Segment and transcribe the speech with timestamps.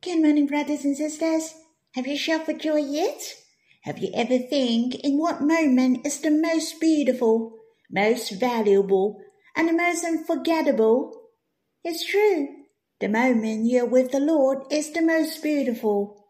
[0.00, 1.54] Good morning, brothers and sisters.
[1.96, 3.34] Have you shouted for joy yet?
[3.82, 7.58] Have you ever think in what moment is the most beautiful,
[7.90, 9.20] most valuable,
[9.56, 11.30] and the most unforgettable?
[11.82, 12.46] It's true.
[13.00, 16.28] The moment you're with the Lord is the most beautiful.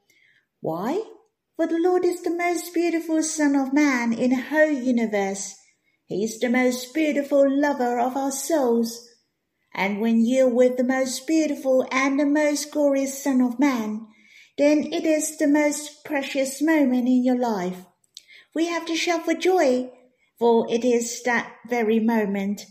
[0.61, 1.03] Why?
[1.57, 5.55] For the Lord is the most beautiful Son of Man in the whole universe.
[6.07, 9.08] He is the most beautiful lover of our souls.
[9.75, 14.07] And when you're with the most beautiful and the most glorious Son of Man,
[14.57, 17.85] then it is the most precious moment in your life.
[18.55, 19.91] We have to shout for joy,
[20.39, 22.63] for it is that very moment,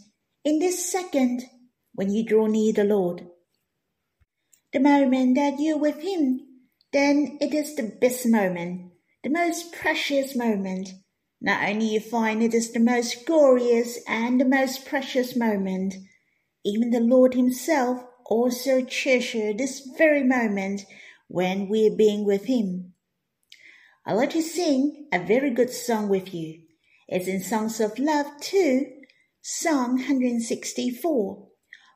[0.43, 1.43] in this second,
[1.93, 3.27] when you draw near the Lord.
[4.73, 6.41] The moment that you're with Him,
[6.91, 8.91] then it is the best moment,
[9.23, 10.89] the most precious moment.
[11.39, 15.93] Not only you find it is the most glorious and the most precious moment,
[16.67, 20.81] even the Lord Himself also cherishes this very moment
[21.29, 22.93] when we're being with Him.
[24.05, 26.59] I'd like to sing a very good song with you.
[27.07, 28.85] It's in Songs of Love 2,
[29.41, 31.47] Song 164.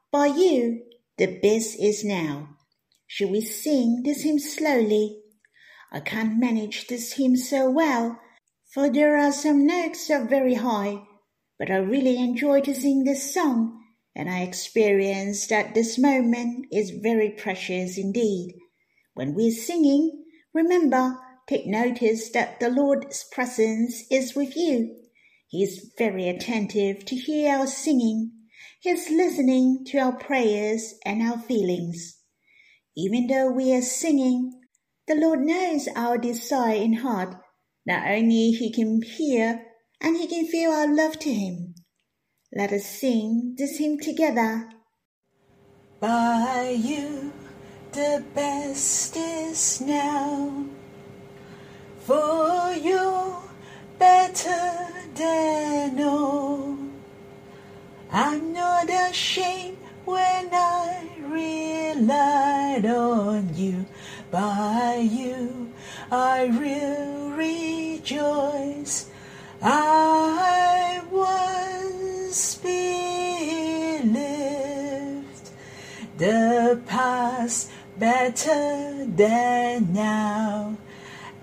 [0.10, 0.84] By you,
[1.18, 2.56] the best is now.
[3.08, 5.22] Should we sing this hymn slowly?
[5.92, 8.22] I can't manage this hymn so well,
[8.74, 11.04] for there are some notes are very high,
[11.60, 13.81] but I really enjoy to sing this song
[14.16, 18.56] and I experience that this moment is very precious indeed.
[19.14, 20.24] When we're singing,
[20.54, 21.18] remember,
[21.48, 24.96] take notice that the Lord's presence is with you.
[25.48, 28.32] He is very attentive to hear our singing.
[28.80, 32.18] He is listening to our prayers and our feelings.
[32.96, 34.62] Even though we are singing,
[35.08, 37.36] the Lord knows our desire in heart.
[37.86, 39.66] Not only He can hear,
[40.00, 41.71] and He can feel our love to Him.
[42.54, 44.68] Let us sing this hymn together.
[46.02, 47.32] By you,
[47.94, 50.66] the best is now.
[52.02, 53.38] For you,
[53.98, 56.78] better than all.
[58.12, 63.86] I'm not ashamed when I relied on you.
[64.30, 65.72] By you,
[66.12, 67.32] I will
[77.42, 80.78] past better than now,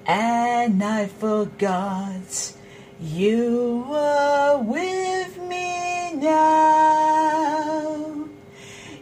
[0.07, 2.53] and I forgot
[3.01, 8.27] you were with me now.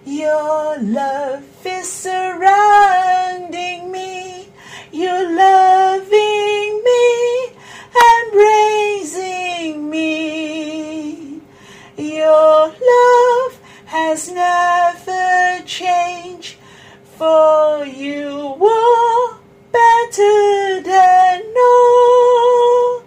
[0.05, 4.49] Your love is surrounding me.
[4.93, 7.47] You're loving me
[8.09, 11.41] and raising me.
[11.99, 16.36] Your love has never changed,
[17.17, 19.39] for you are
[19.73, 23.03] better than all.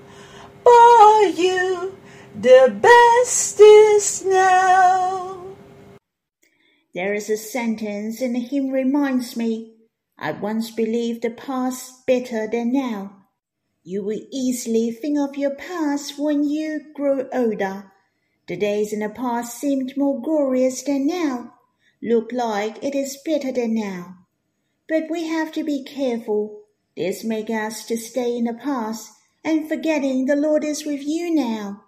[0.64, 1.96] By you,
[2.36, 5.56] the best is now.
[6.96, 9.74] There is a sentence in the hymn reminds me,
[10.18, 13.28] I once believed the past better than now.
[13.84, 17.92] You will easily think of your past when you grow older.
[18.48, 21.54] The days in the past seemed more glorious than now,
[22.02, 24.26] look like it is better than now.
[24.88, 26.64] But we have to be careful.
[26.96, 29.12] This makes us to stay in the past
[29.44, 31.86] and forgetting the Lord is with you now.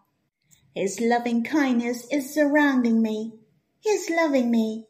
[0.75, 3.33] His loving kindness is surrounding me.
[3.81, 4.88] He is loving me.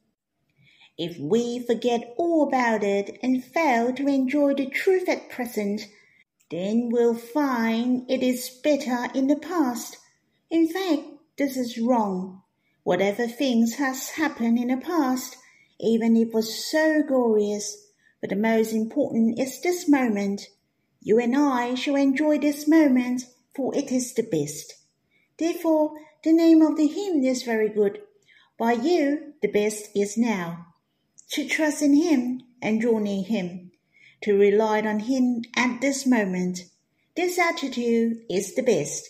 [0.98, 5.88] If we forget all about it and fail to enjoy the truth at present,
[6.52, 9.98] then we'll find it is better in the past.
[10.50, 11.04] In fact,
[11.38, 12.44] this is wrong.
[12.84, 15.38] Whatever things has happened in the past,
[15.80, 17.78] even if it was so glorious,
[18.20, 20.48] but the most important is this moment.
[21.02, 23.24] You and I shall enjoy this moment,
[23.56, 24.74] for it is the best.
[25.38, 25.94] Therefore,
[26.24, 28.02] the name of the hymn is very good.
[28.58, 30.68] By you, the best is now.
[31.32, 33.72] To trust in Him and draw near Him.
[34.22, 36.66] To rely on Him at this moment.
[37.16, 39.08] This attitude is the best.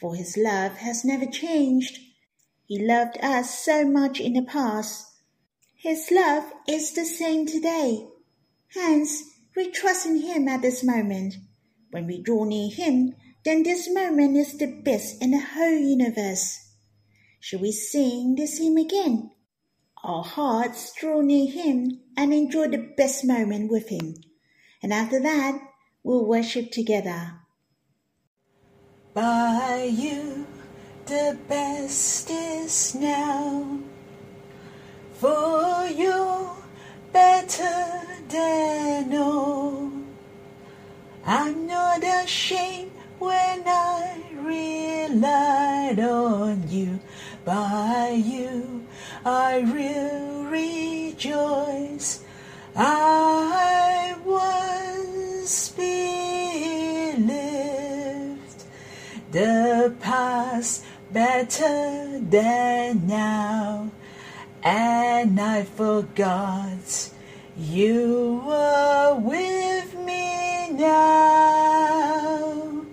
[0.00, 1.98] For His love has never changed.
[2.70, 5.04] He loved us so much in the past.
[5.74, 8.06] His love is the same today.
[8.68, 9.24] Hence,
[9.56, 11.34] we trust in Him at this moment.
[11.90, 16.60] When we draw near Him, then this moment is the best in the whole universe.
[17.40, 19.32] Shall we sing this hymn again?
[20.04, 24.14] Our hearts draw near Him and enjoy the best moment with Him.
[24.80, 25.60] And after that,
[26.04, 27.32] we'll worship together.
[29.12, 30.46] By you,
[31.06, 33.78] the best is now.
[35.18, 36.50] For you,
[37.12, 38.00] better
[39.10, 39.92] know
[41.26, 47.00] I'm not ashamed when I relied on you.
[47.44, 48.86] By you
[49.24, 52.24] I will rejoice.
[52.74, 57.30] I was believed.
[59.32, 63.90] The past better than now,
[64.62, 67.10] and I forgot
[67.56, 72.84] you were with me now.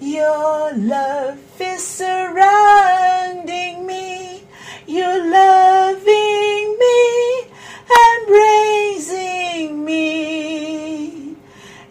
[0.00, 4.42] Your love is surrounding me.
[4.86, 7.42] You're loving me
[7.90, 11.36] and raising me.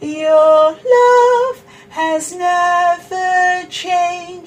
[0.01, 4.44] Your love has never changed,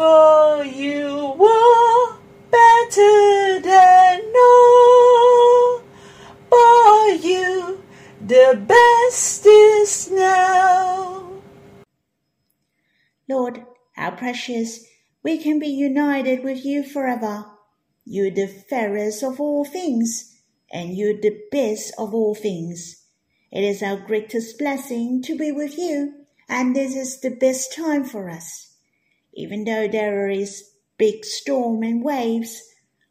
[0.00, 2.14] for you were
[2.50, 5.82] better than all.
[6.48, 7.82] For you,
[8.26, 11.42] the best is now.
[13.28, 14.86] Lord, how precious
[15.22, 17.44] we can be united with you forever.
[18.06, 20.34] You're the fairest of all things,
[20.72, 23.04] and you're the best of all things.
[23.52, 28.04] It is our greatest blessing to be with you, and this is the best time
[28.04, 28.69] for us.
[29.34, 32.62] Even though there is big storm and waves,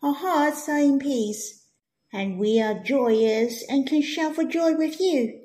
[0.01, 1.65] our hearts are in peace,
[2.11, 5.41] and we are joyous and can shout for joy with you.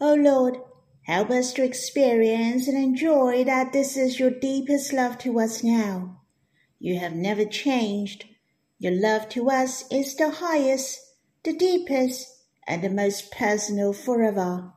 [0.00, 0.58] O Lord,
[1.02, 6.22] help us to experience and enjoy that this is your deepest love to us now.
[6.78, 8.26] You have never changed.
[8.78, 11.00] Your love to us is the highest,
[11.42, 12.28] the deepest,
[12.66, 14.72] and the most personal forever.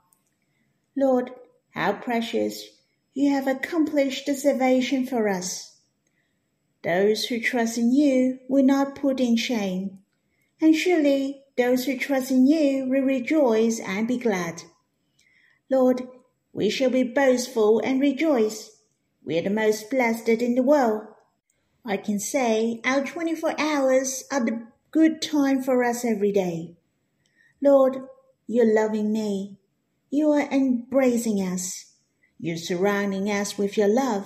[0.96, 1.32] Lord,
[1.72, 2.64] how precious
[3.14, 5.80] you have accomplished the salvation for us.
[6.84, 10.00] Those who trust in you will not put in shame,
[10.60, 14.64] and surely those who trust in you will rejoice and be glad.
[15.70, 16.08] Lord,
[16.54, 18.82] we shall be boastful and rejoice.
[19.24, 21.04] We are the most blessed in the world.
[21.86, 26.76] I can say our 24 hours are the good time for us every day.
[27.62, 27.98] Lord,
[28.48, 29.58] you're loving me.
[30.10, 31.91] You are embracing us.
[32.44, 34.26] You're surrounding us with your love.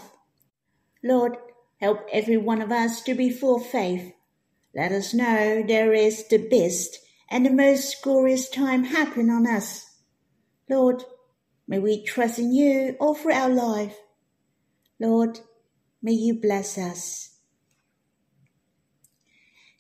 [1.04, 1.36] Lord,
[1.82, 4.14] help every one of us to be full of faith.
[4.74, 6.98] Let us know there is the best
[7.30, 9.86] and the most glorious time happen on us.
[10.70, 11.04] Lord,
[11.68, 13.98] may we trust in you all through our life.
[14.98, 15.42] Lord,
[16.02, 17.38] may you bless us.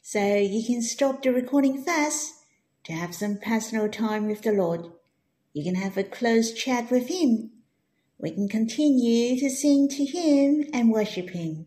[0.02, 2.34] So you can stop the recording fast
[2.84, 4.88] to have some personal time with the Lord.
[5.54, 7.52] You can have a close chat with Him.
[8.18, 11.66] We can continue to sing to Him and worship Him.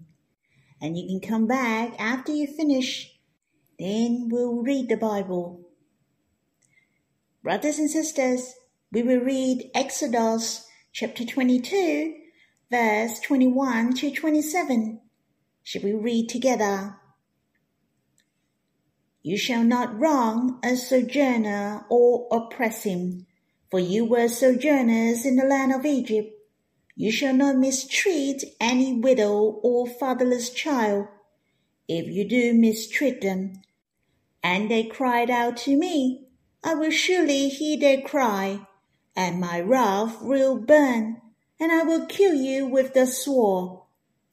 [0.80, 3.18] And you can come back after you finish.
[3.78, 5.60] Then we'll read the Bible.
[7.42, 8.54] Brothers and sisters,
[8.90, 12.14] we will read Exodus chapter 22,
[12.70, 15.00] verse 21 to 27.
[15.62, 16.96] Should we read together?
[19.22, 23.26] You shall not wrong a sojourner or oppress him,
[23.70, 26.37] for you were sojourners in the land of Egypt.
[27.00, 31.06] You shall not mistreat any widow or fatherless child.
[31.86, 33.62] If you do mistreat them,
[34.42, 36.26] and they cried out to me,
[36.64, 38.66] I will surely hear their cry,
[39.14, 41.22] and my wrath will burn,
[41.60, 43.78] and I will kill you with the sword,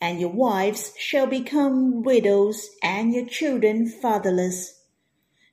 [0.01, 4.81] and your wives shall become widows, and your children fatherless.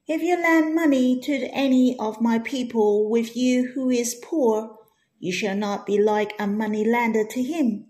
[0.08, 4.78] If you lend money to any of my people with you who is poor,
[5.22, 7.86] you shall not be like a money lender to him,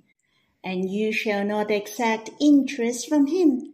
[0.62, 3.72] and you shall not exact interest from him.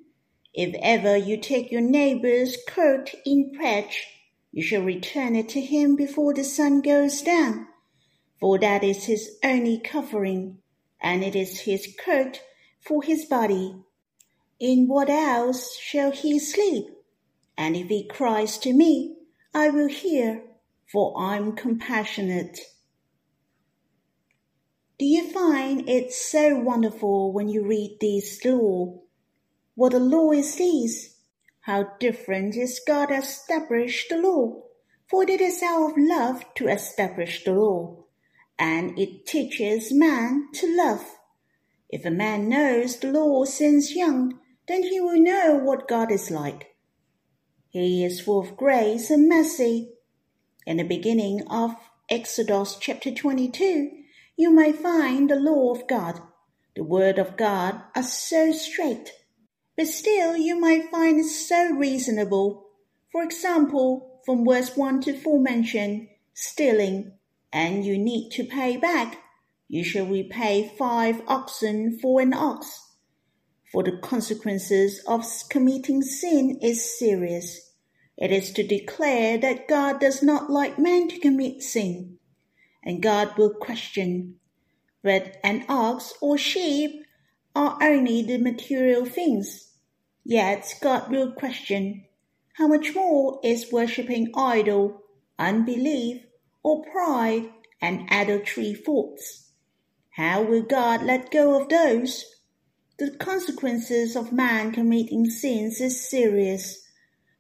[0.55, 4.07] If ever you take your neighbor's coat in pledge,
[4.53, 7.67] you shall return it to him before the sun goes down,
[8.39, 10.59] for that is his only covering,
[11.01, 12.41] and it is his coat
[12.81, 13.75] for his body.
[14.61, 16.85] In what else shall he sleep?
[17.57, 19.17] And if he cries to me,
[19.53, 20.45] I will hear,
[20.93, 22.61] for I'm compassionate.
[24.99, 29.01] Do you find it so wonderful when you read this law?
[29.75, 31.17] What a law is this?
[31.61, 34.63] How different is God established the law?
[35.09, 38.05] For it is out of love to establish the law,
[38.59, 41.17] and it teaches man to love.
[41.89, 46.31] If a man knows the law since young, then he will know what God is
[46.31, 46.75] like
[47.71, 49.93] he is full of grace and mercy.
[50.67, 51.75] In the beginning of
[52.11, 53.98] Exodus chapter 22,
[54.39, 56.21] you may find the law of God.
[56.77, 59.11] The word of God are so straight,
[59.77, 62.69] but still you might find it so reasonable.
[63.11, 67.15] For example, from verse 1 to 4 mention stealing,
[67.53, 69.19] and you need to pay back.
[69.67, 72.95] You shall repay five oxen for an ox.
[73.73, 77.73] For the consequences of committing sin is serious.
[78.17, 82.18] It is to declare that God does not like man to commit sin.
[82.83, 84.37] And God will question,
[85.03, 87.05] but an ox or sheep
[87.55, 89.73] are only the material things.
[90.25, 92.05] Yet God will question,
[92.55, 95.03] how much more is worshipping idol,
[95.39, 96.23] unbelief,
[96.63, 99.53] or pride and adultery faults?
[100.11, 102.25] How will God let go of those?
[102.99, 106.85] The consequences of man committing sins is serious.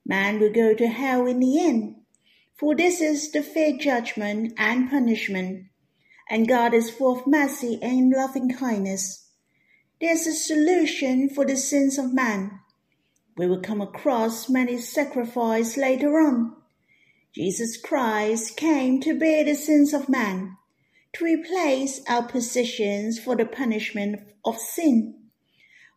[0.07, 1.97] Man will go to hell in the end,
[2.59, 5.67] for this is the fair judgment and punishment,
[6.29, 9.31] and God is full of mercy and loving kindness.
[10.00, 12.61] There's a solution for the sins of man
[13.38, 16.57] we will come across many sacrifices later on.
[17.33, 20.57] Jesus Christ came to bear the sins of man,
[21.12, 25.15] to replace our positions for the punishment of sin.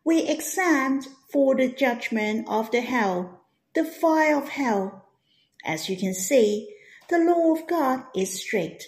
[0.04, 3.40] We exempt for the judgment of the hell,
[3.74, 5.01] the fire of hell.
[5.64, 6.74] As you can see,
[7.08, 8.86] the law of God is strict,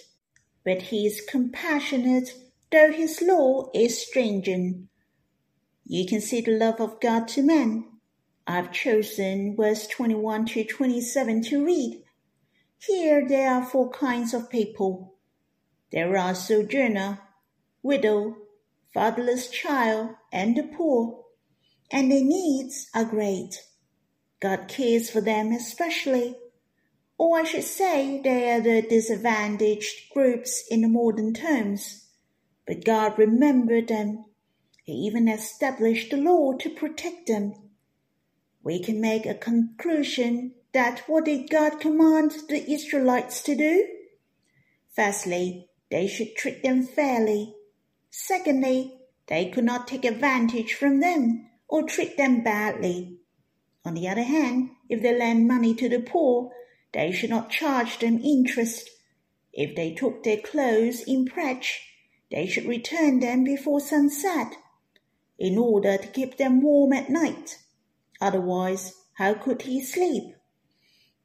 [0.63, 2.29] but he is compassionate,
[2.71, 4.87] though his law is stringent.
[5.85, 7.85] You can see the love of God to men
[8.47, 12.03] I've chosen verse 21 to 27 to read.
[12.77, 15.15] Here there are four kinds of people.
[15.91, 17.21] There are sojourner,
[17.81, 18.37] widow,
[18.93, 21.23] fatherless child, and the poor,
[21.89, 23.63] and their needs are great.
[24.39, 26.35] God cares for them especially.
[27.17, 32.07] Or I should say they are the disadvantaged groups in the modern terms.
[32.67, 34.25] But God remembered them.
[34.83, 37.53] He even established the law to protect them
[38.65, 43.87] we can make a conclusion that what did God command the Israelites to do?
[44.93, 47.53] Firstly, they should treat them fairly.
[48.09, 53.19] Secondly, they could not take advantage from them or treat them badly.
[53.85, 56.51] On the other hand, if they lend money to the poor,
[56.95, 58.89] they should not charge them interest.
[59.51, 61.81] If they took their clothes in pledge,
[62.31, 64.53] they should return them before sunset,
[65.37, 67.57] in order to keep them warm at night.
[68.21, 70.35] Otherwise, how could he sleep?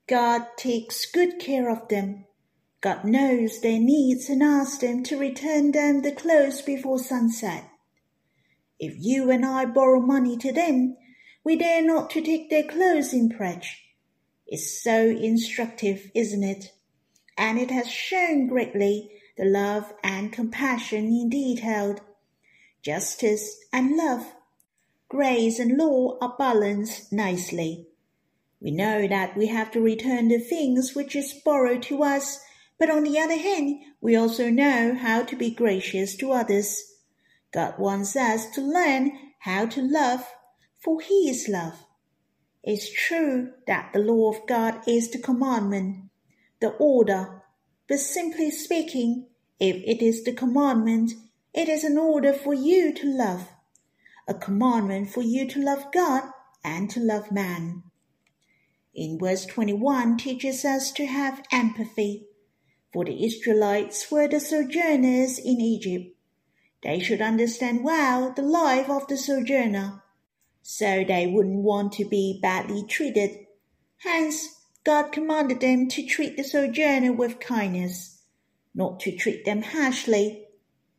[0.08, 2.26] God takes good care of them.
[2.80, 7.70] God knows their needs and asks them to return them the clothes before sunset.
[8.80, 10.96] If you and I borrow money to them,
[11.44, 13.84] we dare not to take their clothes in pledge.
[14.50, 16.72] It's so instructive, isn't it?
[17.38, 21.96] And it has shown greatly the love and compassion in detail,
[22.82, 24.26] justice and love
[25.10, 27.88] grace and law are balanced nicely.
[28.60, 32.38] We know that we have to return the things which is borrowed to us,
[32.78, 36.94] but on the other hand, we also know how to be gracious to others.
[37.52, 40.24] God wants us to learn how to love,
[40.78, 41.84] for He is love.
[42.62, 46.10] It's true that the law of God is the commandment,
[46.60, 47.42] the order,
[47.88, 49.26] but simply speaking,
[49.58, 51.12] if it is the commandment,
[51.54, 53.48] it is an order for you to love
[54.30, 56.22] a commandment for you to love God
[56.62, 57.82] and to love man.
[58.94, 62.26] In verse 21 teaches us to have empathy,
[62.92, 66.16] for the Israelites were the sojourners in Egypt.
[66.84, 69.99] They should understand well the life of the sojourner,
[70.62, 73.46] so they wouldn't want to be badly treated.
[73.98, 74.48] Hence,
[74.84, 78.22] God commanded them to treat the sojourner with kindness,
[78.74, 80.46] not to treat them harshly.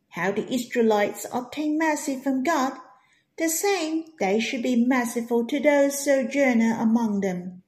[0.09, 2.73] How the Israelites obtain mercy from God
[3.41, 7.63] the same, they should be merciful to those sojourner among them.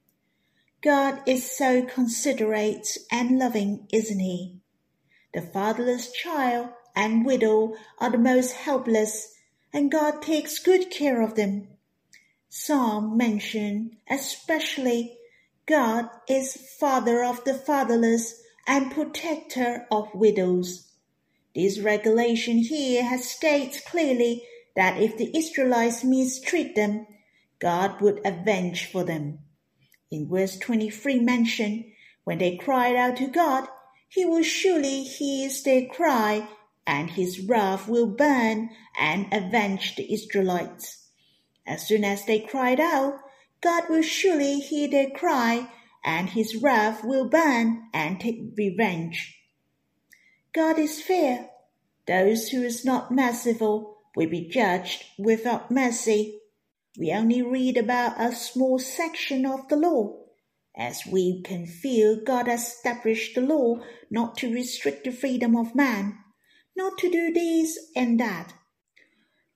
[0.82, 4.60] God is so considerate and loving, isn't he?
[5.32, 9.34] The fatherless child and widow are the most helpless,
[9.72, 11.66] and God takes good care of them.
[12.56, 15.18] Psalm mention especially
[15.66, 20.92] God is father of the fatherless and protector of widows.
[21.52, 24.44] This regulation here has states clearly
[24.76, 27.08] that if the Israelites mistreat them,
[27.58, 29.40] God would avenge for them.
[30.12, 31.92] In verse 23 mention,
[32.22, 33.66] when they cried out to God,
[34.08, 36.48] he will surely hear their cry,
[36.86, 41.03] and his wrath will burn and avenge the Israelites.
[41.66, 43.20] As soon as they cried out,
[43.60, 45.70] God will surely hear their cry,
[46.04, 49.40] and his wrath will burn and take revenge.
[50.52, 51.48] God is fair.
[52.06, 56.40] Those who is not merciful will be judged without mercy.
[56.98, 60.16] We only read about a small section of the law,
[60.76, 63.80] as we can feel God established the law
[64.10, 66.18] not to restrict the freedom of man,
[66.76, 68.52] not to do this and that.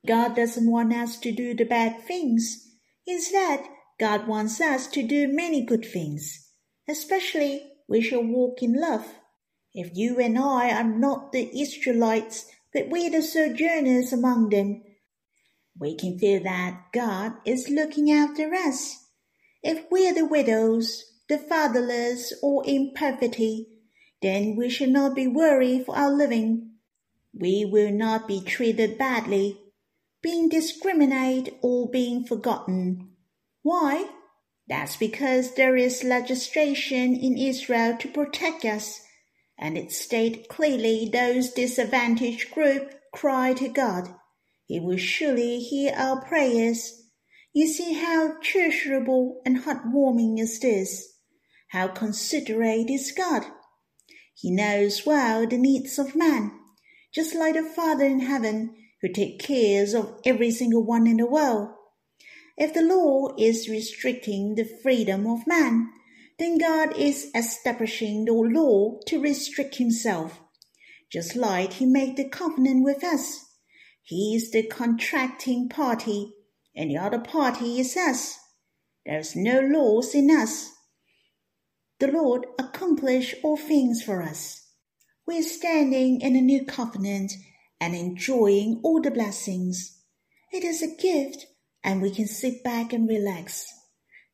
[0.08, 2.66] God doesn't want us to do the bad things.
[3.06, 3.60] Instead,
[4.00, 6.48] God wants us to do many good things.
[6.88, 9.04] Especially, we shall walk in love.
[9.74, 14.82] If you and I are not the Israelites, but we are the sojourners among them,
[15.78, 19.04] we can feel that God is looking after us.
[19.62, 23.66] If we are the widows, the fatherless, or in poverty,
[24.22, 26.70] then we shall not be worried for our living.
[27.34, 29.60] We will not be treated badly,
[30.28, 33.08] being discriminated, or being forgotten.
[33.62, 34.10] Why?
[34.68, 39.00] That's because there is legislation in Israel to protect us,
[39.58, 44.14] and it states clearly those disadvantaged group cry to God.
[44.66, 47.08] He will surely hear our prayers.
[47.54, 51.10] You see how treasurable and heartwarming is this.
[51.68, 53.44] How considerate is God!
[54.34, 56.52] He knows well the needs of man,
[57.14, 61.26] just like the Father in heaven who take cares of every single one in the
[61.26, 61.70] world.
[62.56, 65.90] If the law is restricting the freedom of man,
[66.38, 70.40] then God is establishing the law to restrict himself,
[71.10, 73.44] just like he made the covenant with us.
[74.02, 76.32] He is the contracting party,
[76.74, 78.38] and the other party is us.
[79.06, 80.72] There is no laws in us
[82.00, 84.68] the Lord accomplished all things for us.
[85.26, 87.32] We are standing in a new covenant
[87.80, 90.02] and enjoying all the blessings.
[90.52, 91.46] It is a gift,
[91.84, 93.66] and we can sit back and relax.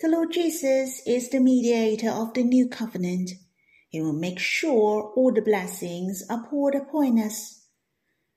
[0.00, 3.30] The Lord Jesus is the mediator of the new covenant.
[3.88, 7.66] He will make sure all the blessings are poured upon us.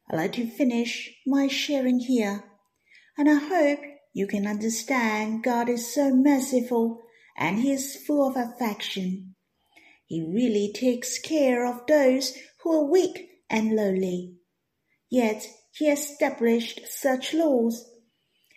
[0.10, 2.44] I'd like to finish my sharing here,
[3.18, 3.80] and I hope
[4.14, 7.04] you can understand God is so merciful
[7.38, 9.36] and he is full of affection.
[10.08, 14.37] He really takes care of those who are weak and lowly.
[15.10, 17.90] Yet he established such laws.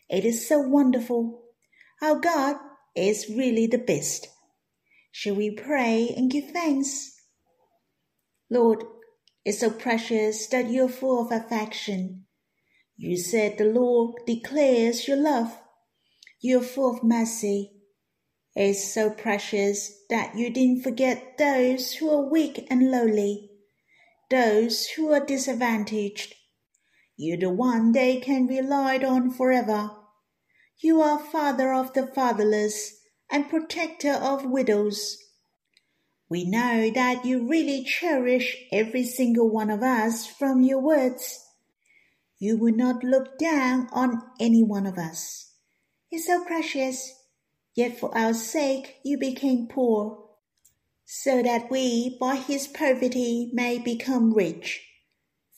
[0.08, 1.42] It is so wonderful.
[2.02, 2.56] Our God
[2.96, 4.28] is really the best.
[5.12, 7.16] Shall we pray and give thanks?
[8.50, 8.84] Lord,
[9.44, 12.26] it's so precious that you are full of affection.
[12.96, 15.58] You said the Lord declares your love.
[16.40, 17.72] You are full of mercy
[18.54, 23.50] It's so precious that you didn't forget those who are weak and lowly,
[24.30, 26.34] those who are disadvantaged.
[27.20, 29.90] You're the one they can rely on forever.
[30.78, 35.18] You are father of the fatherless and protector of widows.
[36.30, 41.46] We know that you really cherish every single one of us from your words.
[42.38, 45.52] You will not look down on any one of us.
[46.10, 47.20] It's so precious
[47.74, 50.28] Yet for our sake you became poor,
[51.04, 54.89] so that we by his poverty may become rich.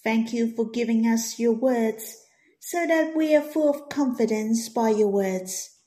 [0.04, 2.16] Thank you for giving us your words,
[2.58, 5.78] so that we are full of confidence by your words.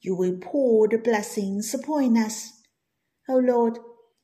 [0.00, 2.52] You will pour the blessings upon us.
[3.28, 3.78] O Lord,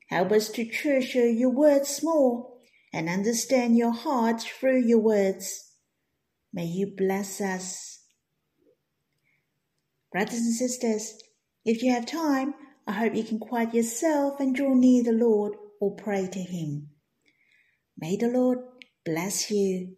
[0.09, 2.52] help us to treasure your words more
[2.92, 5.72] and understand your heart through your words.
[6.52, 8.00] May you bless us.
[10.12, 11.18] Brothers and sisters,
[11.64, 12.55] if you have time,
[12.87, 16.90] I hope you can quiet yourself and draw near the Lord or pray to Him.
[17.98, 18.59] May the Lord
[19.05, 19.97] bless you.